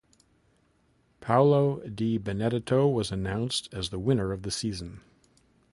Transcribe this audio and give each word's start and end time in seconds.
Paola 1.19 1.87
Di 1.87 2.17
Benedetto 2.17 2.87
was 2.87 3.11
announced 3.11 3.69
as 3.71 3.89
the 3.91 3.99
winner 3.99 4.31
of 4.31 4.41
the 4.41 4.49
season. 4.49 5.01